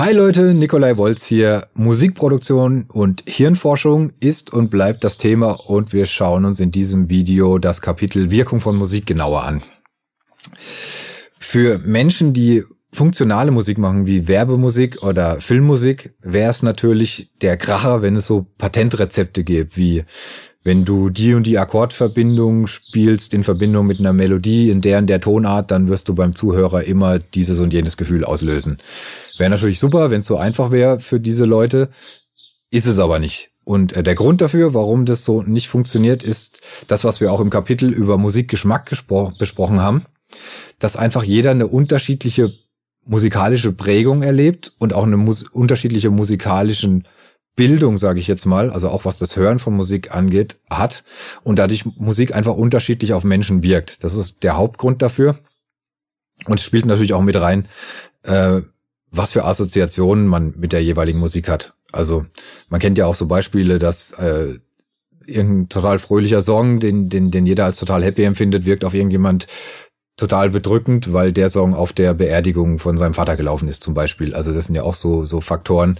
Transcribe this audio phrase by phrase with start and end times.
[0.00, 1.68] Hi Leute, Nikolai Wolz hier.
[1.74, 7.58] Musikproduktion und Hirnforschung ist und bleibt das Thema und wir schauen uns in diesem Video
[7.58, 9.62] das Kapitel Wirkung von Musik genauer an.
[11.38, 18.00] Für Menschen, die funktionale Musik machen, wie Werbemusik oder Filmmusik, wäre es natürlich der Kracher,
[18.00, 20.04] wenn es so Patentrezepte gibt, wie
[20.62, 25.06] wenn du die und die Akkordverbindung spielst in Verbindung mit einer Melodie in der und
[25.06, 28.78] der Tonart, dann wirst du beim Zuhörer immer dieses und jenes Gefühl auslösen.
[29.38, 31.88] Wäre natürlich super, wenn es so einfach wäre für diese Leute,
[32.70, 33.50] ist es aber nicht.
[33.64, 37.40] Und äh, der Grund dafür, warum das so nicht funktioniert, ist das, was wir auch
[37.40, 38.90] im Kapitel über Musikgeschmack
[39.38, 40.04] besprochen haben,
[40.78, 42.52] dass einfach jeder eine unterschiedliche
[43.06, 47.04] musikalische Prägung erlebt und auch eine mus unterschiedliche musikalischen
[47.56, 51.04] Bildung, sage ich jetzt mal, also auch was das Hören von Musik angeht, hat
[51.42, 54.02] und dadurch Musik einfach unterschiedlich auf Menschen wirkt.
[54.04, 55.38] Das ist der Hauptgrund dafür.
[56.46, 57.68] Und spielt natürlich auch mit rein,
[58.22, 58.62] äh,
[59.10, 61.74] was für Assoziationen man mit der jeweiligen Musik hat.
[61.92, 62.24] Also
[62.68, 64.58] man kennt ja auch so Beispiele, dass äh,
[65.26, 69.46] irgendein total fröhlicher Song, den, den, den jeder als total happy empfindet, wirkt auf irgendjemand
[70.20, 74.34] total bedrückend, weil der Song auf der Beerdigung von seinem Vater gelaufen ist zum Beispiel.
[74.34, 75.96] Also das sind ja auch so, so Faktoren,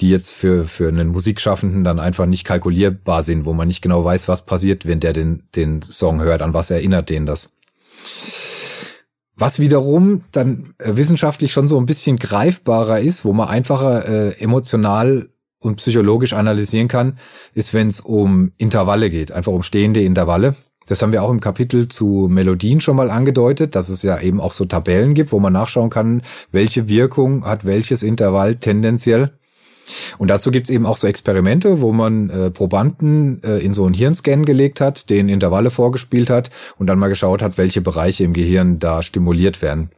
[0.00, 4.04] die jetzt für, für einen Musikschaffenden dann einfach nicht kalkulierbar sind, wo man nicht genau
[4.04, 7.52] weiß, was passiert, wenn der den, den Song hört, an was erinnert den das.
[9.36, 14.42] Was wiederum dann äh, wissenschaftlich schon so ein bisschen greifbarer ist, wo man einfacher äh,
[14.42, 17.18] emotional und psychologisch analysieren kann,
[17.54, 20.56] ist, wenn es um Intervalle geht, einfach um stehende Intervalle.
[20.90, 24.40] Das haben wir auch im Kapitel zu Melodien schon mal angedeutet, dass es ja eben
[24.40, 29.30] auch so Tabellen gibt, wo man nachschauen kann, welche Wirkung hat welches Intervall tendenziell.
[30.18, 33.94] Und dazu gibt's eben auch so Experimente, wo man äh, Probanden äh, in so einen
[33.94, 38.32] Hirnscan gelegt hat, den Intervalle vorgespielt hat und dann mal geschaut hat, welche Bereiche im
[38.32, 39.90] Gehirn da stimuliert werden.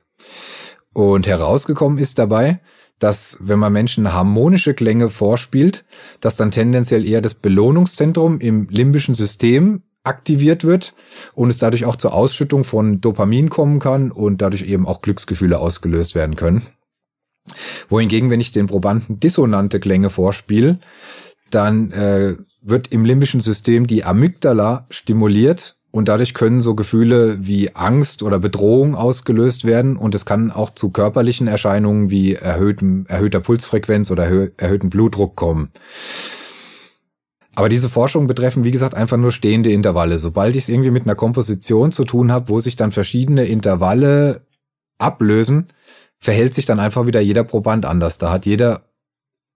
[0.93, 2.61] Und herausgekommen ist dabei,
[2.99, 5.87] dass wenn man Menschen harmonische Klänge vorspielt,
[6.21, 10.95] dass dann tendenziell eher das Belohnungszentrum im limbischen System aktiviert wird
[11.35, 15.59] und es dadurch auch zur Ausschüttung von Dopamin kommen kann und dadurch eben auch Glücksgefühle
[15.59, 16.63] ausgelöst werden können.
[17.89, 20.79] Wohingegen, wenn ich den Probanden dissonante Klänge vorspiele,
[21.51, 27.75] dann äh, wird im limbischen System die Amygdala stimuliert und dadurch können so Gefühle wie
[27.75, 33.41] Angst oder Bedrohung ausgelöst werden und es kann auch zu körperlichen Erscheinungen wie erhöhtem, erhöhter
[33.41, 34.25] Pulsfrequenz oder
[34.57, 35.71] erhöhten Blutdruck kommen.
[37.55, 40.19] Aber diese Forschungen betreffen, wie gesagt, einfach nur stehende Intervalle.
[40.19, 44.43] Sobald ich es irgendwie mit einer Komposition zu tun habe, wo sich dann verschiedene Intervalle
[44.99, 45.69] ablösen,
[46.19, 48.19] verhält sich dann einfach wieder jeder Proband anders.
[48.19, 48.83] Da hat jeder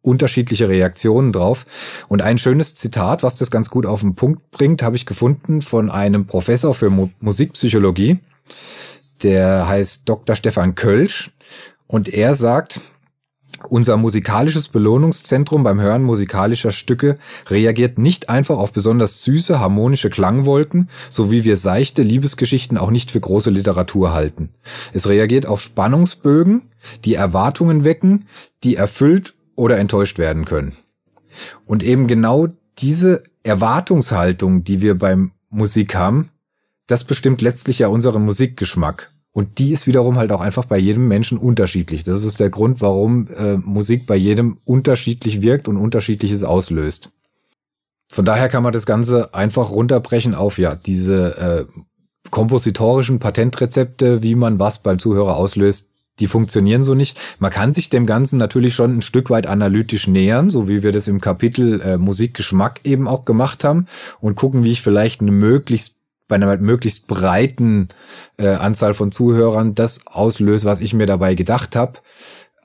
[0.02, 1.64] unterschiedliche Reaktionen drauf.
[2.08, 5.62] Und ein schönes Zitat, was das ganz gut auf den Punkt bringt, habe ich gefunden
[5.62, 8.18] von einem Professor für Mu Musikpsychologie.
[9.22, 10.36] Der heißt Dr.
[10.36, 11.32] Stefan Kölsch.
[11.86, 12.80] Und er sagt,
[13.68, 17.18] unser musikalisches Belohnungszentrum beim Hören musikalischer Stücke
[17.48, 23.10] reagiert nicht einfach auf besonders süße, harmonische Klangwolken, so wie wir seichte Liebesgeschichten auch nicht
[23.10, 24.50] für große Literatur halten.
[24.92, 26.62] Es reagiert auf Spannungsbögen,
[27.04, 28.26] die Erwartungen wecken,
[28.62, 30.72] die erfüllt oder enttäuscht werden können.
[31.64, 36.30] Und eben genau diese Erwartungshaltung, die wir beim Musik haben,
[36.86, 39.10] das bestimmt letztlich ja unseren Musikgeschmack.
[39.36, 42.04] Und die ist wiederum halt auch einfach bei jedem Menschen unterschiedlich.
[42.04, 47.10] Das ist der Grund, warum äh, Musik bei jedem unterschiedlich wirkt und unterschiedliches auslöst.
[48.10, 51.82] Von daher kann man das Ganze einfach runterbrechen auf ja diese äh,
[52.30, 57.20] kompositorischen Patentrezepte, wie man was beim Zuhörer auslöst, die funktionieren so nicht.
[57.38, 60.92] Man kann sich dem Ganzen natürlich schon ein Stück weit analytisch nähern, so wie wir
[60.92, 63.86] das im Kapitel äh, Musikgeschmack eben auch gemacht haben
[64.18, 65.95] und gucken, wie ich vielleicht eine möglichst
[66.28, 67.88] bei einer möglichst breiten
[68.36, 72.00] äh, Anzahl von Zuhörern das auslöst, was ich mir dabei gedacht habe.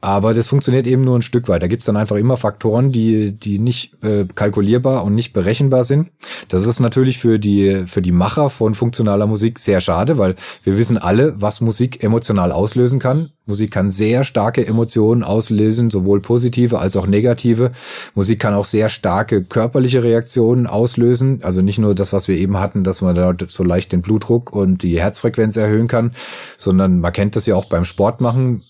[0.01, 1.62] Aber das funktioniert eben nur ein Stück weit.
[1.62, 6.09] Da gibt's dann einfach immer Faktoren, die, die nicht äh, kalkulierbar und nicht berechenbar sind.
[6.48, 10.75] Das ist natürlich für die, für die Macher von funktionaler Musik sehr schade, weil wir
[10.75, 13.30] wissen alle, was Musik emotional auslösen kann.
[13.45, 17.71] Musik kann sehr starke Emotionen auslösen, sowohl positive als auch negative.
[18.15, 21.42] Musik kann auch sehr starke körperliche Reaktionen auslösen.
[21.44, 24.51] Also nicht nur das, was wir eben hatten, dass man da so leicht den Blutdruck
[24.51, 26.13] und die Herzfrequenz erhöhen kann,
[26.57, 28.63] sondern man kennt das ja auch beim Sport machen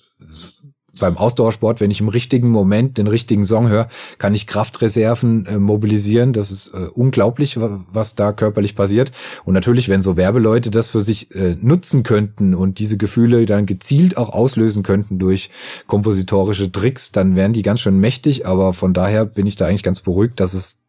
[1.00, 5.58] beim Ausdauersport, wenn ich im richtigen Moment den richtigen Song höre, kann ich Kraftreserven äh,
[5.58, 6.34] mobilisieren.
[6.34, 9.12] Das ist äh, unglaublich, was da körperlich passiert.
[9.46, 13.66] Und natürlich, wenn so Werbeleute das für sich äh, nutzen könnten und diese Gefühle dann
[13.66, 15.50] gezielt auch auslösen könnten durch
[15.88, 18.46] kompositorische Tricks, dann wären die ganz schön mächtig.
[18.46, 20.80] Aber von daher bin ich da eigentlich ganz beruhigt, dass es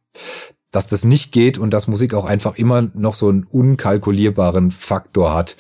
[0.73, 5.35] dass das nicht geht und dass Musik auch einfach immer noch so einen unkalkulierbaren Faktor
[5.35, 5.57] hat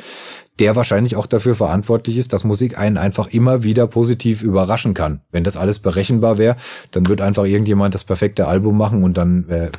[0.62, 5.20] der wahrscheinlich auch dafür verantwortlich ist, dass Musik einen einfach immer wieder positiv überraschen kann.
[5.32, 6.55] Wenn das alles berechenbar wäre,
[6.93, 9.73] dann wird einfach irgendjemand das perfekte Album machen und dann wäre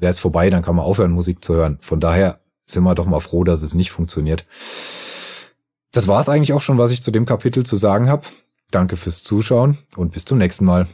[0.00, 1.78] es vorbei, dann kann man aufhören, Musik zu hören.
[1.80, 4.46] Von daher sind wir doch mal froh, dass es nicht funktioniert.
[5.90, 8.22] Das war es eigentlich auch schon, was ich zu dem Kapitel zu sagen habe.
[8.70, 10.86] Danke fürs Zuschauen und bis zum nächsten Mal.